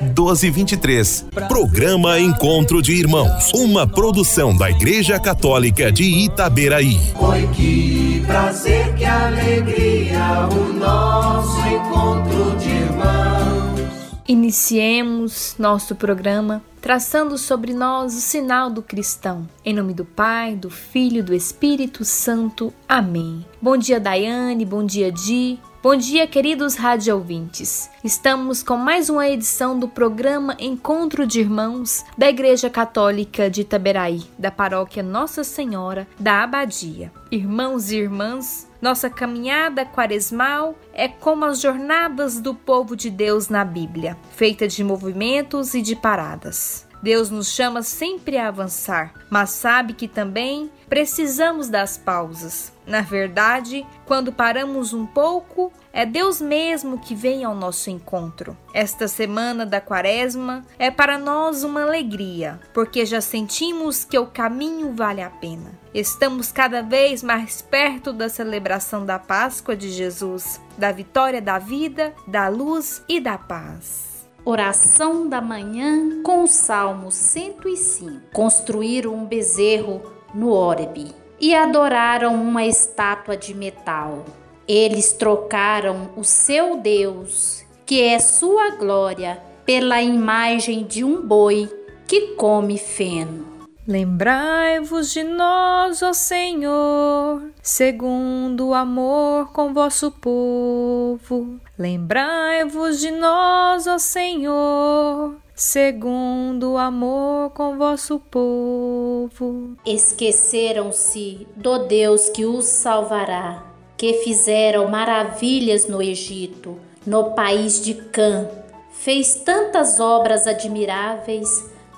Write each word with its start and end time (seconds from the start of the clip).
1223. 0.00 1.26
Programa 1.48 2.18
Encontro 2.20 2.82
de 2.82 2.92
Irmãos. 2.92 3.52
Uma 3.54 3.86
produção 3.86 4.56
da 4.56 4.70
Igreja 4.70 5.18
Católica 5.18 5.90
de 5.90 6.04
Itaberaí. 6.04 6.98
Oi, 7.18 7.48
que 7.54 8.22
prazer, 8.26 8.94
que 8.94 9.04
alegria, 9.04 10.48
o 10.52 10.72
nosso 10.72 11.58
encontro 11.66 12.56
de 12.58 12.68
irmãos. 12.68 14.16
Iniciemos 14.28 15.54
nosso 15.58 15.94
programa 15.94 16.62
traçando 16.86 17.36
sobre 17.36 17.74
nós 17.74 18.14
o 18.14 18.20
sinal 18.20 18.70
do 18.70 18.80
cristão. 18.80 19.48
Em 19.64 19.74
nome 19.74 19.92
do 19.92 20.04
Pai, 20.04 20.54
do 20.54 20.70
Filho 20.70 21.18
e 21.18 21.22
do 21.22 21.34
Espírito 21.34 22.04
Santo. 22.04 22.72
Amém. 22.88 23.44
Bom 23.60 23.76
dia, 23.76 23.98
Daiane. 23.98 24.64
Bom 24.64 24.84
dia, 24.84 25.10
Di. 25.10 25.58
Bom 25.88 25.94
dia, 25.94 26.26
queridos 26.26 26.74
rádio 26.74 27.14
ouvintes. 27.14 27.88
Estamos 28.02 28.60
com 28.60 28.76
mais 28.76 29.08
uma 29.08 29.28
edição 29.28 29.78
do 29.78 29.86
programa 29.86 30.56
Encontro 30.58 31.24
de 31.24 31.38
Irmãos 31.38 32.04
da 32.18 32.28
Igreja 32.28 32.68
Católica 32.68 33.48
de 33.48 33.60
Itaberaí, 33.60 34.24
da 34.36 34.50
paróquia 34.50 35.00
Nossa 35.00 35.44
Senhora 35.44 36.04
da 36.18 36.42
Abadia. 36.42 37.12
Irmãos 37.30 37.92
e 37.92 37.98
irmãs, 37.98 38.68
nossa 38.82 39.08
caminhada 39.08 39.86
quaresmal 39.86 40.74
é 40.92 41.06
como 41.06 41.44
as 41.44 41.60
jornadas 41.60 42.40
do 42.40 42.52
povo 42.52 42.96
de 42.96 43.08
Deus 43.08 43.48
na 43.48 43.64
Bíblia, 43.64 44.16
feita 44.32 44.66
de 44.66 44.82
movimentos 44.82 45.72
e 45.72 45.80
de 45.80 45.94
paradas. 45.94 46.84
Deus 47.00 47.30
nos 47.30 47.52
chama 47.52 47.84
sempre 47.84 48.38
a 48.38 48.48
avançar, 48.48 49.14
mas 49.30 49.50
sabe 49.50 49.92
que 49.92 50.08
também 50.08 50.68
precisamos 50.88 51.68
das 51.68 51.96
pausas. 51.96 52.74
Na 52.86 53.00
verdade, 53.00 53.84
quando 54.04 54.32
paramos 54.32 54.92
um 54.92 55.04
pouco, 55.04 55.72
é 55.92 56.06
Deus 56.06 56.40
mesmo 56.40 56.98
que 56.98 57.16
vem 57.16 57.42
ao 57.42 57.54
nosso 57.54 57.90
encontro. 57.90 58.56
Esta 58.72 59.08
semana 59.08 59.66
da 59.66 59.80
Quaresma 59.80 60.62
é 60.78 60.88
para 60.88 61.18
nós 61.18 61.64
uma 61.64 61.82
alegria, 61.82 62.60
porque 62.72 63.04
já 63.04 63.20
sentimos 63.20 64.04
que 64.04 64.16
o 64.16 64.26
caminho 64.26 64.94
vale 64.94 65.20
a 65.20 65.30
pena. 65.30 65.72
Estamos 65.92 66.52
cada 66.52 66.80
vez 66.80 67.24
mais 67.24 67.60
perto 67.60 68.12
da 68.12 68.28
celebração 68.28 69.04
da 69.04 69.18
Páscoa 69.18 69.74
de 69.74 69.90
Jesus, 69.90 70.60
da 70.78 70.92
vitória 70.92 71.42
da 71.42 71.58
vida, 71.58 72.14
da 72.26 72.46
luz 72.48 73.02
e 73.08 73.18
da 73.18 73.36
paz. 73.36 74.28
Oração 74.44 75.28
da 75.28 75.40
manhã 75.40 76.22
com 76.22 76.44
o 76.44 76.46
Salmo 76.46 77.10
105. 77.10 78.30
Construíram 78.32 79.12
um 79.12 79.24
bezerro 79.24 80.00
no 80.32 80.52
Oreb 80.52 81.25
e 81.40 81.54
adoraram 81.54 82.34
uma 82.34 82.64
estátua 82.64 83.36
de 83.36 83.54
metal. 83.54 84.24
Eles 84.66 85.12
trocaram 85.12 86.10
o 86.16 86.24
seu 86.24 86.76
Deus, 86.76 87.64
que 87.84 88.02
é 88.02 88.18
sua 88.18 88.70
glória, 88.70 89.40
pela 89.64 90.02
imagem 90.02 90.84
de 90.84 91.04
um 91.04 91.20
boi 91.20 91.68
que 92.06 92.34
come 92.34 92.78
feno. 92.78 93.56
Lembrai-vos 93.86 95.12
de 95.12 95.22
nós, 95.22 96.02
ó 96.02 96.12
Senhor, 96.12 97.40
segundo 97.62 98.68
o 98.68 98.74
amor 98.74 99.52
com 99.52 99.72
vosso 99.72 100.10
povo. 100.10 101.60
Lembrai-vos 101.78 102.98
de 102.98 103.12
nós, 103.12 103.86
ó 103.86 103.96
Senhor, 103.96 105.36
segundo 105.56 106.74
o 106.74 106.78
amor 106.78 107.50
com 107.50 107.76
vosso 107.76 108.20
povo. 108.20 109.76
Esqueceram-se 109.84 111.48
do 111.56 111.78
Deus 111.86 112.28
que 112.28 112.44
os 112.44 112.66
salvará, 112.66 113.64
que 113.96 114.22
fizeram 114.22 114.88
maravilhas 114.88 115.88
no 115.88 116.00
Egito, 116.00 116.78
no 117.04 117.32
país 117.32 117.82
de 117.84 117.94
Cã. 117.94 118.48
Fez 118.92 119.34
tantas 119.36 119.98
obras 119.98 120.46
admiráveis 120.46 121.48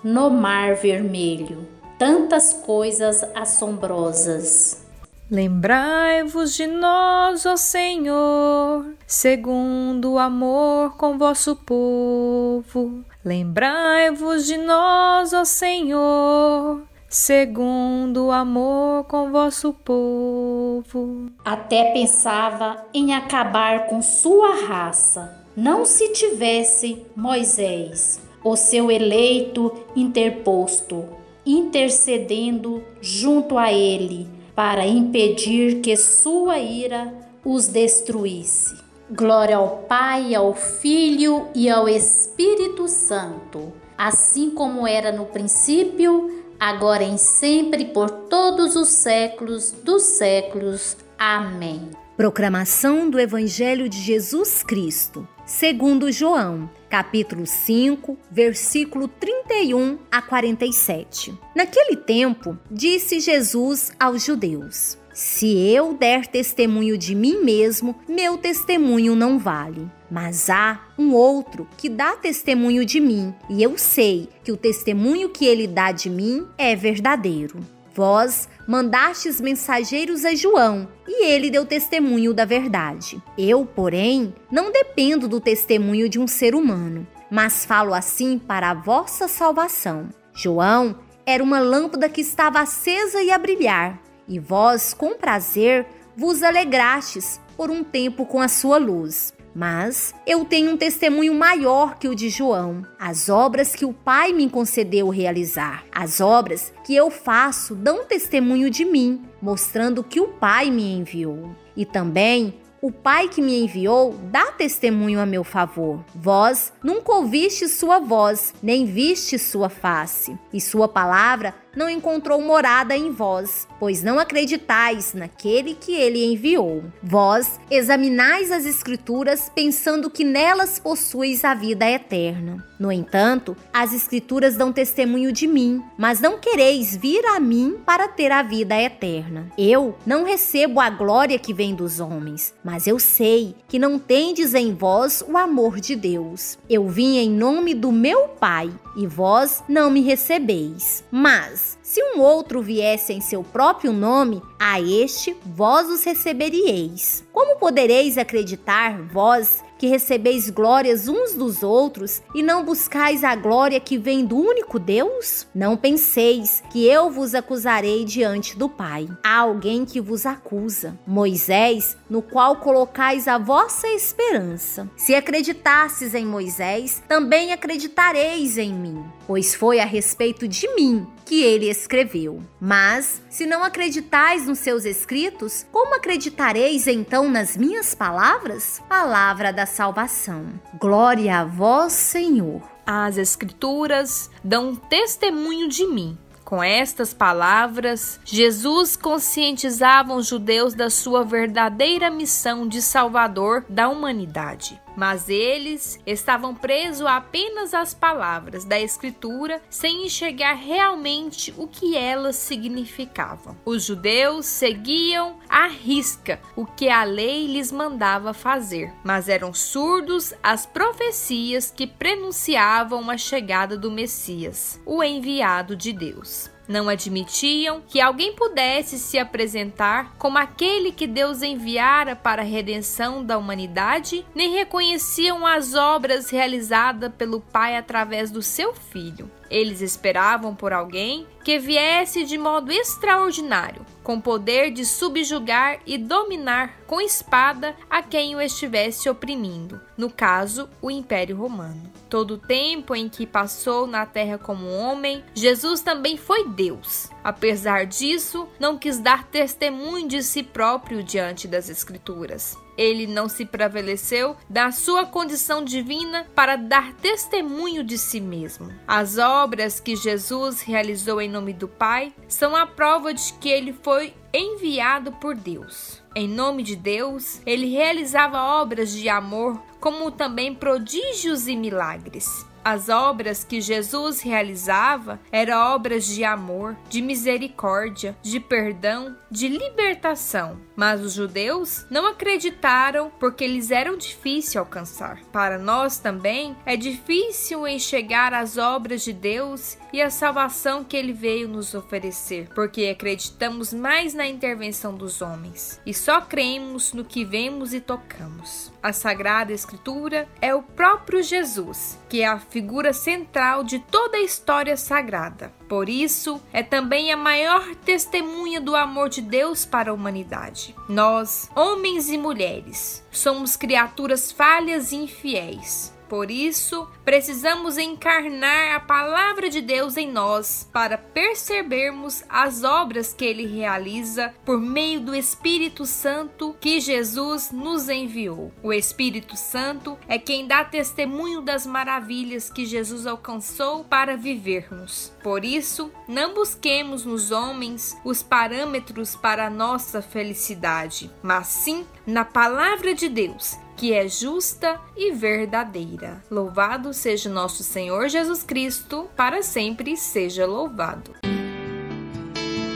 no 0.03 0.31
Mar 0.31 0.75
Vermelho 0.77 1.77
tantas 1.99 2.53
coisas 2.53 3.25
assombrosas. 3.35 4.87
Lembrai-vos 5.31 6.57
de 6.57 6.67
nós, 6.67 7.45
ó 7.45 7.55
Senhor, 7.55 8.95
segundo 9.07 10.13
o 10.13 10.19
amor 10.19 10.97
com 10.97 11.19
vosso 11.19 11.55
povo. 11.55 13.05
Lembrai-vos 13.23 14.47
de 14.47 14.57
nós, 14.57 15.35
ó 15.35 15.45
Senhor, 15.45 16.81
segundo 17.11 18.29
o 18.29 18.31
amor 18.31 19.05
com 19.05 19.31
vosso 19.31 19.75
povo. 19.75 21.27
Até 21.45 21.93
pensava 21.93 22.87
em 22.95 23.13
acabar 23.13 23.87
com 23.87 24.01
sua 24.01 24.65
raça, 24.67 25.45
não 25.55 25.85
se 25.85 26.11
tivesse 26.15 27.05
Moisés, 27.15 28.19
o 28.43 28.57
seu 28.57 28.91
eleito 28.91 29.75
interposto 29.95 31.07
intercedendo 31.45 32.83
junto 33.01 33.57
a 33.57 33.73
ele 33.73 34.38
para 34.59 34.85
impedir 34.85 35.81
que 35.83 35.97
sua 35.97 36.59
ira 36.59 37.15
os 37.45 37.69
destruísse. 37.69 38.75
Glória 39.09 39.57
ao 39.57 39.85
Pai, 39.89 40.35
ao 40.35 40.53
Filho 40.53 41.47
e 41.55 41.71
ao 41.71 41.89
Espírito 41.89 42.89
Santo, 42.89 43.73
assim 43.97 44.51
como 44.51 44.85
era 44.85 45.13
no 45.13 45.27
princípio, 45.27 46.43
agora 46.59 47.05
e 47.05 47.17
sempre, 47.19 47.85
por 47.85 48.11
todos 48.11 48.75
os 48.75 48.89
séculos 48.89 49.71
dos 49.71 50.03
séculos. 50.03 50.97
Amém. 51.17 51.91
Proclamação 52.17 53.09
do 53.09 53.21
Evangelho 53.21 53.89
de 53.89 54.01
Jesus 54.01 54.65
Cristo, 54.65 55.25
segundo 55.49 56.13
João, 56.13 56.69
capítulo 56.91 57.47
5, 57.47 58.19
versículo 58.31 59.09
31 59.09 59.99
a 60.11 60.21
47. 60.21 61.35
Naquele 61.57 61.97
tempo, 61.97 62.57
disse 62.71 63.19
Jesus 63.19 63.91
aos 63.99 64.23
judeus: 64.23 64.99
Se 65.13 65.59
eu 65.71 65.95
der 65.95 66.27
testemunho 66.27 66.99
de 66.99 67.15
mim 67.15 67.43
mesmo, 67.43 67.97
meu 68.07 68.37
testemunho 68.37 69.17
não 69.17 69.39
vale. 69.39 69.91
Mas 70.11 70.51
há 70.51 70.87
um 70.99 71.15
outro 71.15 71.67
que 71.79 71.89
dá 71.89 72.15
testemunho 72.15 72.85
de 72.85 73.01
mim, 73.01 73.35
e 73.49 73.63
eu 73.63 73.79
sei 73.79 74.29
que 74.45 74.53
o 74.53 74.57
testemunho 74.57 75.31
que 75.31 75.47
ele 75.47 75.67
dá 75.67 75.93
de 75.93 76.11
mim 76.11 76.47
é 76.59 76.77
verdadeiro. 76.77 77.59
Vós 77.99 78.49
mandastes 78.65 79.41
mensageiros 79.41 80.25
a 80.25 80.33
João, 80.33 80.87
e 81.05 81.27
ele 81.27 81.51
deu 81.51 81.67
testemunho 81.67 82.33
da 82.33 82.45
verdade. 82.45 83.21
Eu, 83.37 83.67
porém, 83.67 84.33
não 84.53 84.71
dependo 84.71 85.27
do 85.27 85.41
testemunho 85.41 86.09
de 86.09 86.17
um 86.17 86.29
ser 86.29 86.55
humano, 86.55 87.05
mas 87.29 87.65
falo 87.65 87.93
assim 87.93 88.39
para 88.39 88.71
a 88.71 88.75
vossa 88.75 89.27
salvação. 89.27 90.11
João 90.33 91.01
era 91.27 91.43
uma 91.43 91.59
lâmpada 91.59 92.09
que 92.09 92.21
estava 92.21 92.61
acesa 92.61 93.21
e 93.21 93.33
a 93.33 93.37
brilhar, 93.37 94.01
e 94.29 94.39
vós, 94.39 94.95
com 94.95 95.17
prazer, 95.17 95.85
vos 96.17 96.45
alegrastes 96.45 97.41
por 97.57 97.69
um 97.69 97.83
tempo 97.83 98.25
com 98.25 98.41
a 98.41 98.47
sua 98.47 98.79
luz. 98.79 99.35
Mas 99.55 100.15
eu 100.27 100.45
tenho 100.45 100.73
um 100.73 100.77
testemunho 100.77 101.35
maior 101.35 101.99
que 101.99 102.09
o 102.09 102.15
de 102.15 102.29
João, 102.29 102.87
as 102.99 103.29
obras 103.29 103.75
que 103.75 103.85
o 103.85 103.93
Pai 103.93 104.33
me 104.33 104.49
concedeu 104.49 105.09
realizar. 105.09 105.85
As 105.93 106.21
obras 106.21 106.73
que 106.85 106.95
eu 106.95 107.11
faço 107.11 107.75
dão 107.75 108.05
testemunho 108.05 108.71
de 108.71 108.85
mim, 108.85 109.23
mostrando 109.41 110.05
que 110.05 110.21
o 110.21 110.29
Pai 110.29 110.71
me 110.71 110.93
enviou. 110.93 111.51
E 111.77 111.85
também 111.85 112.55
o 112.81 112.93
Pai 112.93 113.29
que 113.29 113.43
me 113.43 113.61
enviou 113.65 114.15
dá 114.31 114.53
testemunho 114.53 115.21
a 115.21 115.27
meu 115.27 115.43
favor. 115.43 116.05
Vós 116.15 116.73
nunca 116.83 117.13
ouviste 117.13 117.67
sua 117.67 117.99
voz, 117.99 118.55
nem 118.63 118.87
viste 118.87 119.37
sua 119.39 119.69
face, 119.69 120.39
e 120.53 120.61
sua 120.61 120.87
palavra 120.87 121.55
não 121.77 121.89
encontrou 121.89 122.41
morada 122.41 122.97
em 122.97 123.11
vós, 123.11 123.67
pois 123.79 124.03
não 124.03 124.19
acreditais 124.19 125.15
naquele 125.15 125.75
que 125.75 125.93
ele 125.93 126.25
enviou. 126.25 126.85
Vós 127.03 127.61
examinais 127.71 128.51
as 128.51 128.65
Escrituras 128.65 129.51
pensando 129.55 130.11
que 130.11 130.25
nelas 130.25 130.79
possuis 130.79 131.45
a 131.45 131.55
vida 131.55 131.89
eterna. 131.89 132.65
No 132.79 132.93
entanto, 132.93 133.57
as 133.73 133.93
Escrituras 133.93 134.57
dão 134.57 134.73
testemunho 134.73 135.33
de 135.33 135.47
mim, 135.47 135.83
mas 135.97 136.21
não 136.21 136.39
quereis 136.39 136.97
vir 136.97 137.25
a 137.27 137.41
mim 137.41 137.77
para 137.85 138.09
ter 138.09 138.31
a 138.31 138.43
vida 138.43 138.81
eterna. 138.81 139.51
Eu 139.59 139.97
não 140.07 140.25
recebo 140.25 140.81
a 140.81 140.89
glória 140.89 141.39
que 141.39 141.53
vem 141.53 141.75
dos 141.75 141.99
homens, 142.01 142.55
mas 142.65 142.87
eu 142.87 142.99
sei 142.99 143.57
que 143.67 143.79
não 143.79 143.99
tendes 143.99 144.55
em 144.55 144.73
vós 144.73 145.23
o 145.27 145.37
amor 145.37 145.81
de 145.81 145.97
Deus. 145.97 146.59
Eu 146.69 146.89
vim 146.89 147.19
em 147.19 147.31
nome 147.31 147.75
do 147.75 147.91
meu 147.91 148.29
Pai 148.29 148.71
e 148.97 149.07
vós 149.07 149.63
não 149.69 149.91
me 149.91 150.01
recebeis. 150.01 151.05
Mas, 151.11 151.68
se 151.83 152.01
um 152.03 152.21
outro 152.21 152.63
viesse 152.63 153.13
em 153.13 153.21
seu 153.21 153.43
próprio 153.43 153.93
nome, 153.93 154.41
a 154.59 154.81
este 154.81 155.37
vós 155.45 155.89
os 155.89 156.05
receberíeis. 156.05 157.25
Como 157.33 157.59
podereis 157.59 158.19
acreditar, 158.19 159.01
vós, 159.03 159.63
que 159.79 159.87
recebeis 159.87 160.51
glórias 160.51 161.07
uns 161.07 161.33
dos 161.35 161.63
outros 161.63 162.21
e 162.35 162.43
não 162.43 162.65
buscais 162.65 163.23
a 163.23 163.35
glória 163.37 163.79
que 163.79 163.97
vem 163.97 164.25
do 164.25 164.37
único 164.37 164.79
Deus? 164.79 165.47
Não 165.55 165.77
penseis 165.77 166.63
que 166.71 166.85
eu 166.85 167.11
vos 167.11 167.35
acusarei 167.35 168.05
diante 168.05 168.59
do 168.59 168.69
Pai. 168.69 169.09
Há 169.23 169.39
alguém 169.39 169.85
que 169.85 170.01
vos 170.01 170.27
acusa, 170.27 170.99
Moisés, 171.07 171.97
no 172.11 172.21
qual 172.21 172.57
colocais 172.57 173.29
a 173.29 173.39
vossa 173.39 173.87
esperança. 173.89 174.91
Se 174.97 175.15
acreditasses 175.15 176.15
em 176.15 176.27
Moisés, 176.27 177.01
também 177.07 177.53
acreditareis 177.53 178.59
em 178.59 178.73
mim, 178.73 179.05
pois 179.27 179.55
foi 179.55 179.79
a 179.79 179.85
respeito 179.85 180.49
de 180.49 180.67
mim 180.75 181.07
que 181.25 181.43
ele 181.43 181.69
escreveu. 181.69 182.43
Mas, 182.61 183.23
se 183.29 183.47
não 183.47 183.63
acreditais 183.63 184.48
nos 184.49 184.59
seus 184.59 184.85
escritos, 184.85 185.67
como 185.71 185.95
acreditareis 185.95 186.87
então 186.87 187.29
nas 187.29 187.57
minhas 187.57 187.95
palavras? 187.95 188.83
Palavra 188.89 189.53
da 189.53 189.67
salvação. 189.67 190.59
Glória 190.81 191.41
a 191.41 191.45
vós, 191.45 191.93
Senhor. 191.93 192.63
As 192.85 193.19
Escrituras 193.19 194.31
dão 194.43 194.75
testemunho 194.75 195.69
de 195.69 195.87
mim. 195.87 196.19
Com 196.45 196.63
estas 196.63 197.13
palavras, 197.13 198.19
Jesus 198.25 198.97
conscientizava 198.97 200.15
os 200.15 200.27
judeus 200.27 200.73
da 200.75 200.89
sua 200.89 201.23
verdadeira 201.23 202.11
missão 202.11 202.67
de 202.67 202.81
salvador 202.81 203.67
da 203.69 203.89
humanidade 203.91 204.81
mas 204.99 205.29
eles 205.29 206.01
estavam 206.05 206.53
presos 206.53 207.07
apenas 207.07 207.73
às 207.73 207.95
palavras 207.95 208.65
da 208.65 208.81
Escritura 208.81 209.63
sem 209.71 210.05
enxergar 210.05 210.55
realmente 210.55 211.55
o 211.57 211.69
que 211.69 211.97
elas 211.97 212.35
significavam. 212.35 213.57
Os 213.65 213.85
judeus 213.85 214.47
seguiam 214.47 215.39
à 215.49 215.69
risca 215.69 216.41
o 216.57 216.67
que 216.67 216.89
a 216.89 217.05
lei 217.05 217.47
lhes 217.47 217.71
mandava 217.71 218.35
fazer, 218.35 218.93
mas 219.05 219.29
eram 219.29 219.55
surdos 219.55 220.35
às 220.43 220.67
profecias 220.67 221.71
que 221.71 221.87
prenunciavam 221.87 223.09
a 223.09 223.17
chegada 223.17 223.77
do 223.77 223.93
Messias, 223.93 224.81
o 224.85 225.01
enviado 225.01 225.77
de 225.77 225.93
Deus 225.93 226.51
não 226.69 226.89
admitiam 226.89 227.83
que 227.89 228.01
alguém 228.01 228.35
pudesse 228.35 228.99
se 228.99 229.19
apresentar 229.19 230.15
como 230.19 230.37
aquele 230.37 230.93
que 230.93 231.07
Deus 231.07 231.43
enviara 231.43 232.15
para 232.15 232.43
a 232.43 232.45
redenção 232.45 233.25
da 233.25 233.39
humanidade, 233.39 234.25
nem 234.35 234.53
reconheciam 234.53 235.47
as 235.47 235.75
obras 235.75 236.29
realizadas 236.29 237.11
pelo 237.17 237.41
Pai 237.41 237.77
através 237.77 238.31
do 238.31 238.43
seu 238.43 238.75
Filho. 238.75 239.31
Eles 239.51 239.81
esperavam 239.81 240.55
por 240.55 240.73
alguém 240.73 241.27
que 241.43 241.59
viesse 241.59 242.25
de 242.25 242.37
modo 242.37 242.71
extraordinário, 242.71 243.85
com 244.09 244.19
poder 244.19 244.71
de 244.71 244.87
subjugar 244.87 245.81
e 245.85 245.99
dominar 245.99 246.79
com 246.87 246.99
espada 246.99 247.77
a 247.91 248.03
quem 248.03 248.35
o 248.35 248.41
estivesse 248.41 249.07
oprimindo, 249.07 249.79
no 249.99 250.09
caso, 250.09 250.67
o 250.81 250.91
Império 250.91 251.37
Romano. 251.37 251.83
Todo 252.09 252.33
o 252.33 252.39
tempo 252.39 252.95
em 252.95 253.07
que 253.07 253.27
passou 253.27 253.87
na 253.87 254.07
terra 254.07 254.39
como 254.39 254.67
homem, 254.67 255.23
Jesus 255.35 255.83
também 255.83 256.17
foi 256.17 256.49
Deus. 256.49 257.11
Apesar 257.29 257.85
disso, 257.85 258.49
não 258.59 258.79
quis 258.79 258.99
dar 258.99 259.25
testemunho 259.25 260.09
de 260.09 260.23
si 260.23 260.43
próprio 260.43 261.03
diante 261.05 261.47
das 261.47 261.69
Escrituras 261.69 262.57
ele 262.79 263.09
não 263.09 263.29
se 263.29 263.45
prevaleceu 263.45 264.37
da 264.49 264.71
sua 264.71 265.05
condição 265.05 265.65
divina 265.65 266.25
para 266.33 266.55
dar 266.55 266.93
testemunho 266.95 267.83
de 267.83 267.99
si 267.99 268.21
mesmo. 268.21 268.73
As 268.87 269.19
obras 269.19 269.81
que 269.81 269.97
Jesus 269.97 270.61
realizou 270.61 271.21
em 271.21 271.29
nome 271.29 271.53
do 271.53 271.67
Pai 271.67 272.15
são 272.29 272.55
a 272.55 272.65
prova 272.65 273.13
de 273.13 273.33
que 273.35 273.49
ele 273.49 273.73
foi 273.73 274.15
enviado 274.33 275.11
por 275.13 275.35
Deus. 275.35 276.01
Em 276.15 276.29
nome 276.29 276.63
de 276.63 276.77
Deus, 276.77 277.41
ele 277.45 277.67
realizava 277.67 278.61
obras 278.61 278.93
de 278.93 279.09
amor, 279.09 279.61
como 279.81 280.11
também 280.13 280.55
prodígios 280.55 281.49
e 281.49 281.57
milagres. 281.57 282.47
As 282.65 282.89
obras 282.89 283.45
que 283.45 283.61
Jesus 283.61 284.21
realizava 284.21 285.21
eram 285.31 285.75
obras 285.75 286.07
de 286.07 286.25
amor, 286.25 286.77
de 286.89 287.01
misericórdia, 287.01 288.17
de 288.23 288.41
perdão, 288.41 289.17
de 289.31 289.49
libertação. 289.49 290.59
Mas 290.77 291.01
os 291.01 291.13
judeus 291.13 291.87
não 291.91 292.07
acreditaram 292.07 293.11
porque 293.19 293.45
eles 293.45 293.71
eram 293.71 293.97
difíceis 293.97 294.57
alcançar. 294.57 295.21
Para 295.33 295.59
nós 295.59 295.99
também 295.99 296.57
é 296.65 296.77
difícil 296.77 297.67
enxergar 297.67 298.33
as 298.33 298.57
obras 298.57 299.03
de 299.03 299.13
Deus 299.13 299.77
e 299.93 300.01
a 300.01 300.11
salvação 300.11 300.85
que 300.85 300.97
ele 300.97 301.13
veio 301.13 301.49
nos 301.49 301.75
oferecer, 301.75 302.49
porque 302.55 302.87
acreditamos 302.87 303.73
mais 303.73 304.15
na 304.15 304.27
intervenção 304.27 304.95
dos 304.95 305.21
homens 305.21 305.81
e 305.85 305.95
só 305.95 306.21
cremos 306.21 306.93
no 306.93 307.05
que 307.05 307.25
vemos 307.25 307.73
e 307.73 307.81
tocamos. 307.81 308.73
A 308.83 308.93
Sagrada 308.93 309.53
Escritura 309.53 310.29
é 310.41 310.55
o 310.55 310.63
próprio 310.63 311.23
Jesus, 311.23 311.99
que 312.09 312.23
é 312.23 312.27
a 312.27 312.39
figura 312.39 312.93
central 312.93 313.63
de 313.63 313.79
toda 313.79 314.17
a 314.17 314.23
história 314.23 314.77
sagrada. 314.77 315.53
Por 315.69 315.89
isso, 315.89 316.41
é 316.53 316.63
também 316.63 317.13
a 317.13 317.17
maior 317.17 317.75
testemunha 317.77 318.61
do 318.61 318.75
amor 318.75 319.09
de 319.09 319.21
Deus 319.21 319.67
para 319.67 319.91
a 319.91 319.95
humanidade. 319.95 320.75
Nós, 320.89 321.51
homens 321.55 322.09
e 322.09 322.17
mulheres, 322.17 323.05
somos 323.11 323.57
criaturas 323.57 324.33
falhas 324.33 324.93
e 324.93 324.97
infiéis. 324.97 325.98
Por 326.09 326.31
isso, 326.31 326.89
precisamos 327.05 327.77
encarnar 327.77 328.75
a 328.75 328.81
palavra 328.81 329.51
de 329.51 329.61
Deus 329.61 329.97
em 329.97 330.11
nós 330.11 330.69
para 330.73 330.97
percebermos 330.97 332.25
as 332.29 332.65
obras 332.65 333.13
que 333.13 333.25
ele 333.25 333.47
realiza 333.47 334.35
por 334.45 334.59
meio 334.59 335.01
do 335.01 335.15
Espírito 335.15 335.85
Santo 335.85 336.57
que 336.61 336.81
Jesus 336.81 337.51
nos 337.53 337.89
enviou. 337.89 338.53
O 338.63 338.73
Espírito 338.73 339.37
Santo 339.37 339.99
é 340.09 340.19
quem 340.19 340.47
dá 340.47 340.65
testemunho 340.65 341.43
das 341.43 341.67
maravilhas 341.67 342.51
que 342.51 342.65
Jesus 342.65 343.07
alcançou 343.07 343.85
para 343.85 344.17
vivermos. 344.17 345.13
Por 345.23 345.45
isso, 345.45 345.93
não 346.09 346.33
busquemos 346.33 347.05
nos 347.05 347.31
homens 347.31 347.97
os 348.05 348.23
parâmetros 348.23 349.15
para 349.15 349.47
a 349.47 349.51
nossa 349.51 350.01
felicidade, 350.01 351.11
mas 351.23 351.49
sim 351.49 351.87
na 352.07 352.25
palavra 352.25 352.95
de 352.95 353.09
Deus 353.09 353.59
que 353.79 353.93
é 353.93 354.09
justa 354.09 354.81
e 354.97 355.13
verdadeira. 355.13 356.21
Louvado 356.29 356.93
seja 356.93 357.31
nosso 357.31 357.63
Senhor 357.63 358.09
Jesus 358.09 358.43
Cristo, 358.43 359.09
para 359.17 359.41
sempre 359.41 359.97
seja 359.97 360.45
louvado. 360.45 361.13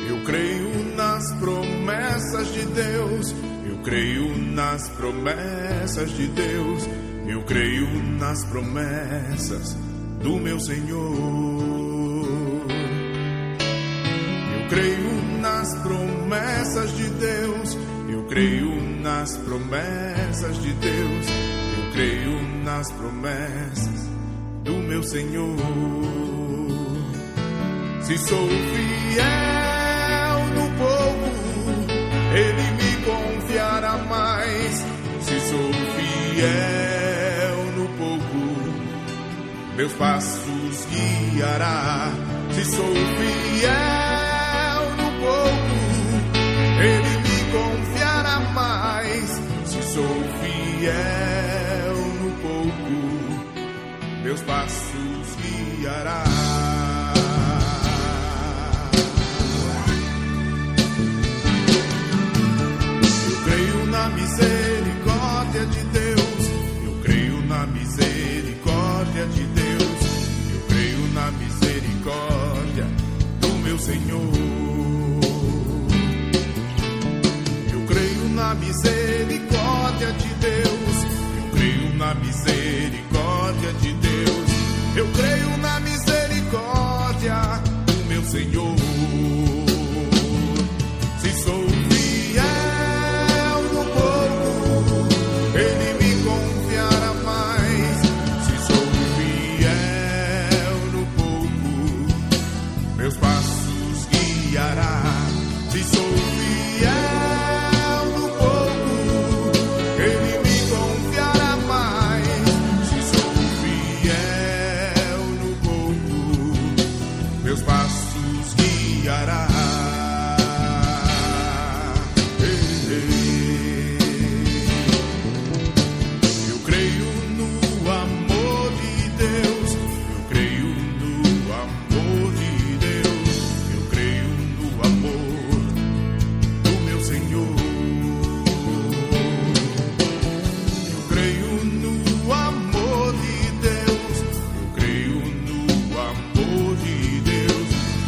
Eu 0.09 0.25
creio 0.25 0.95
nas 0.95 1.35
promessas 1.35 2.53
de 2.53 2.65
Deus, 2.67 3.35
eu 3.69 3.79
creio 3.83 4.39
nas 4.53 4.89
promessas 4.91 6.13
de 6.13 6.29
Deus, 6.29 6.85
eu 7.27 7.43
creio 7.47 7.89
nas 8.21 8.45
promessas 8.45 9.75
do 10.23 10.37
meu 10.39 10.61
Senhor. 10.61 11.03
Eu 14.55 14.69
creio 14.69 15.41
nas 15.41 15.75
promessas 15.83 16.97
de 16.97 17.09
Deus 17.11 17.42
eu 17.42 17.42
creio 18.33 18.81
nas 19.03 19.37
promessas 19.37 20.63
de 20.63 20.73
Deus, 20.73 21.27
eu 21.77 21.93
creio 21.93 22.43
nas 22.65 22.91
promessas 22.93 24.09
do 24.65 24.73
meu 24.73 25.03
Senhor. 25.03 25.55
Se 28.01 28.17
sou 28.17 28.49
fiel 28.49 29.27
no 30.55 30.67
pouco, 30.79 31.31
Ele 32.35 32.71
me 32.79 32.93
confiará 33.05 33.99
mais. 33.99 34.83
Se 35.21 35.41
sou 35.51 35.71
fiel 35.95 37.57
no 37.77 37.87
pouco, 37.99 39.77
meus 39.77 39.93
passos 39.93 40.87
guiará. 40.91 42.11
Se 42.53 42.65
sou 42.65 42.95
fiel 42.95 44.22
meus 54.33 54.41
passos 54.45 55.37
guiará. 55.79 56.32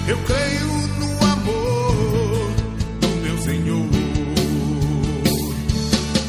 Eu 0.07 0.19
creio 0.25 0.67
no 0.99 1.27
amor 1.33 2.53
do 3.01 3.09
meu 3.23 3.39
Senhor. 3.39 3.89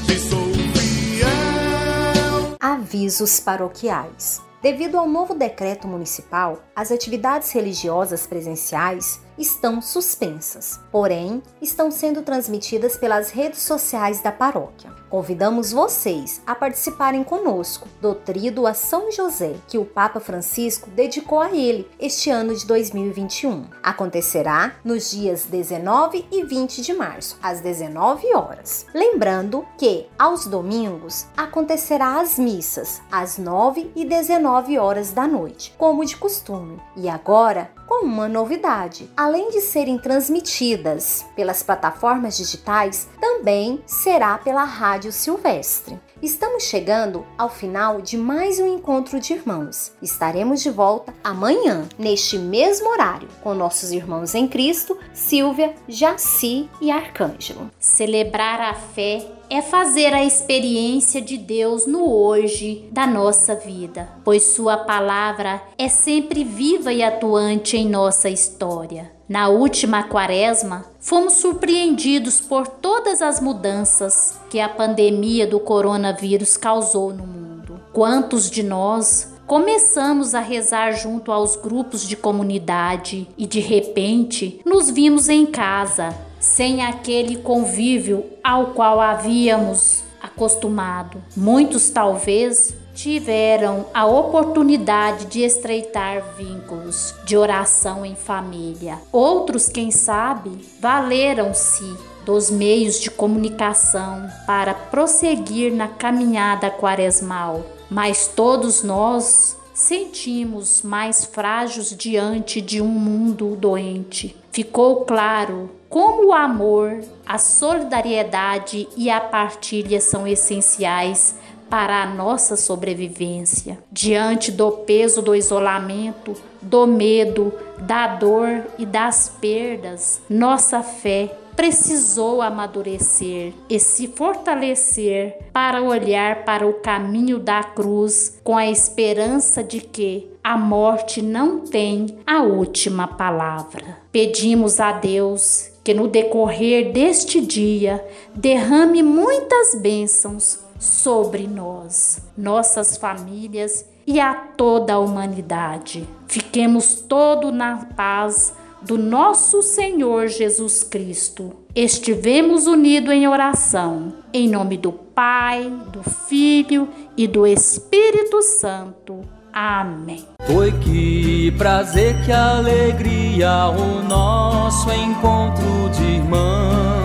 Se 0.08 0.18
sou 0.30 0.48
fiel. 0.74 2.56
Avisos 2.58 3.42
paroquiais. 3.42 4.42
Devido 4.62 4.98
ao 4.98 5.10
novo 5.10 5.36
decreto 5.36 5.90
municipal, 5.90 6.64
as 6.74 6.90
atividades 6.90 7.52
religiosas 7.52 8.26
presenciais 8.26 9.20
estão 9.38 9.82
suspensas, 9.82 10.80
porém, 10.92 11.42
estão 11.62 11.92
sendo 11.92 12.22
transmitidas 12.22 12.98
pelas 12.98 13.32
redes 13.32 13.62
sociais 13.62 14.22
da 14.22 14.32
paróquia. 14.32 14.94
Convidamos 15.10 15.72
vocês 15.72 16.42
a 16.46 16.54
participarem 16.56 17.24
conosco 17.24 17.88
do 18.02 18.14
Tríduo 18.14 18.68
a 18.68 18.74
São 18.74 19.12
José, 19.12 19.56
que 19.68 19.78
o 19.78 19.86
Papa 19.86 20.20
Francisco 20.20 20.90
dedicou 20.90 21.40
a 21.40 21.52
ele 21.52 21.90
este 22.00 22.30
ano 22.30 22.56
de 22.56 22.66
2021. 22.66 23.66
Acontecerá 23.82 24.76
nos 24.84 25.12
dias 25.12 25.46
19 25.46 26.26
e 26.32 26.44
20 26.44 26.82
de 26.82 26.94
março, 26.94 27.38
às 27.42 27.62
19 27.62 28.36
horas. 28.36 28.88
Lembrando 28.94 29.66
que, 29.78 30.08
aos 30.18 30.48
domingos, 30.48 31.28
acontecerá 31.38 32.20
as 32.20 32.38
missas, 32.38 33.02
às 33.12 33.38
9 33.38 33.92
e 33.96 34.06
19 34.06 34.78
horas 34.78 35.12
da 35.12 35.28
noite, 35.28 35.74
como 35.78 36.04
de 36.04 36.18
costume. 36.18 36.78
E 36.98 37.08
agora, 37.08 37.72
com 38.00 38.06
uma 38.06 38.28
novidade. 38.28 39.10
Além 39.16 39.50
de 39.52 39.62
serem 39.62 39.98
transmitidas 39.98 41.26
pelas 41.36 41.64
plataformas 41.64 42.36
digitais, 42.36 43.08
também 43.22 43.82
será 43.86 44.38
pela 44.38 44.66
Rádio 44.66 45.14
Silvestre. 45.14 45.98
Estamos 46.22 46.64
chegando 46.64 47.26
ao 47.38 47.50
final 47.50 48.02
de 48.02 48.18
mais 48.18 48.58
um 48.58 48.74
encontro 48.74 49.20
de 49.20 49.34
irmãos. 49.34 49.92
Estaremos 50.02 50.64
de 50.64 50.70
volta 50.70 51.14
amanhã, 51.22 51.88
neste 52.00 52.38
mesmo 52.38 52.90
horário, 52.90 53.28
com 53.44 53.54
nossos 53.54 53.92
irmãos 53.92 54.34
em 54.34 54.48
Cristo, 54.48 54.98
Silvia, 55.14 55.76
Jaci 55.90 56.70
e 56.80 56.90
Arcângelo. 56.90 57.70
Celebrar 57.78 58.62
a 58.62 58.74
fé 58.74 59.28
é 59.50 59.62
fazer 59.62 60.14
a 60.14 60.24
experiência 60.24 61.22
de 61.22 61.38
Deus 61.38 61.86
no 61.86 62.10
hoje 62.10 62.88
da 62.92 63.06
nossa 63.06 63.54
vida, 63.54 64.10
pois 64.24 64.44
Sua 64.44 64.78
palavra 64.78 65.62
é 65.78 65.90
sempre 65.90 66.46
viva 66.46 66.94
e 66.94 67.04
atuante 67.04 67.76
em 67.76 67.90
nossa 67.90 68.30
história. 68.30 69.15
Na 69.28 69.50
última 69.50 70.04
quaresma, 70.04 70.86
fomos 71.00 71.34
surpreendidos 71.34 72.40
por 72.40 72.68
todas 72.68 73.22
as 73.22 73.40
mudanças 73.40 74.40
que 74.50 74.60
a 74.60 74.70
pandemia 74.70 75.48
do 75.48 75.60
coronavírus 75.60 76.58
causou 76.58 77.12
no 77.12 77.26
mundo. 77.26 77.80
Quantos 77.92 78.50
de 78.50 78.62
nós 78.62 79.34
Começamos 79.48 80.34
a 80.34 80.40
rezar 80.40 80.94
junto 80.94 81.32
aos 81.32 81.56
grupos 81.56 82.08
de 82.08 82.18
comunidade 82.18 83.28
e 83.38 83.46
de 83.46 83.60
repente 83.60 84.60
nos 84.66 84.90
vimos 84.90 85.30
em 85.30 85.46
casa, 85.46 86.16
sem 86.40 86.82
aquele 86.82 87.38
convívio 87.38 88.26
ao 88.44 88.72
qual 88.72 89.00
havíamos 89.00 90.04
acostumado. 90.20 91.22
Muitos 91.38 91.92
talvez 91.92 92.76
tiveram 92.96 93.86
a 93.94 94.06
oportunidade 94.06 95.26
de 95.26 95.42
estreitar 95.42 96.24
vínculos 96.38 97.14
de 97.26 97.38
oração 97.38 98.06
em 98.06 98.16
família. 98.16 99.00
Outros, 99.12 99.68
quem 99.68 99.92
sabe, 99.92 100.66
valeram-se 100.80 101.84
dos 102.26 102.50
meios 102.50 103.00
de 103.00 103.12
comunicação 103.12 104.28
para 104.48 104.74
prosseguir 104.74 105.74
na 105.74 105.90
caminhada 105.90 106.72
quaresmal. 106.72 107.64
Mas 107.90 108.28
todos 108.28 108.82
nós 108.82 109.56
sentimos 109.74 110.82
mais 110.82 111.26
frágeis 111.26 111.94
diante 111.96 112.62
de 112.62 112.82
um 112.82 112.88
mundo 112.88 113.58
doente. 113.58 114.36
Ficou 114.52 115.06
claro 115.06 115.70
como 115.90 116.28
o 116.28 116.34
amor, 116.34 117.02
a 117.26 117.38
solidariedade 117.38 118.88
e 118.98 119.10
a 119.10 119.20
partilha 119.20 120.00
são 120.02 120.26
essenciais 120.26 121.36
para 121.70 122.04
a 122.04 122.06
nossa 122.06 122.56
sobrevivência. 122.56 123.80
Diante 123.92 124.52
do 124.52 124.72
peso 124.72 125.22
do 125.22 125.36
isolamento, 125.36 126.36
do 126.62 126.86
medo, 126.86 127.54
da 127.80 128.08
dor 128.08 128.64
e 128.78 128.86
das 128.86 129.30
perdas, 129.40 130.22
nossa 130.30 130.82
fé 130.82 131.36
precisou 131.56 132.42
amadurecer 132.42 133.54
e 133.70 133.80
se 133.80 134.08
fortalecer 134.08 135.38
para 135.54 135.82
olhar 135.82 136.44
para 136.44 136.68
o 136.68 136.74
caminho 136.74 137.40
da 137.40 137.64
cruz 137.64 138.40
com 138.44 138.58
a 138.58 138.68
esperança 138.68 139.64
de 139.64 139.80
que 139.80 140.28
a 140.44 140.58
morte 140.58 141.22
não 141.22 141.60
tem 141.60 142.18
a 142.28 142.44
última 142.44 143.08
palavra. 143.08 144.00
Pedimos 144.12 144.80
a 144.80 144.92
Deus 144.92 145.72
que 145.84 145.94
no 145.94 146.08
decorrer 146.08 146.92
deste 146.92 147.40
dia 147.40 148.04
derrame 148.36 149.02
muitas 149.02 149.76
bênçãos 149.76 150.65
sobre 150.86 151.48
nós, 151.48 152.22
nossas 152.38 152.98
famílias 152.98 153.86
e 154.06 154.20
a 154.20 154.34
toda 154.34 154.94
a 154.94 155.00
humanidade. 155.00 156.08
Fiquemos 156.28 156.96
todos 156.96 157.54
na 157.54 157.86
paz 157.96 158.54
do 158.82 158.98
nosso 158.98 159.64
Senhor 159.64 160.28
Jesus 160.28 160.84
Cristo. 160.84 161.54
Estivemos 161.76 162.68
unidos 162.68 163.12
em 163.12 163.28
oração, 163.28 164.14
em 164.32 164.48
nome 164.48 164.78
do 164.78 164.92
Pai, 164.92 165.72
do 165.92 166.04
Filho 166.28 166.88
e 167.18 167.28
do 167.28 167.48
Espírito 167.48 168.42
Santo. 168.44 169.22
Amém. 169.52 170.26
Foi 170.46 170.72
que 170.80 171.52
prazer, 171.58 172.24
que 172.26 172.32
alegria 172.32 173.70
o 173.70 174.04
nosso 174.04 174.92
encontro 174.92 175.90
de 175.92 176.04
irmãos. 176.04 177.05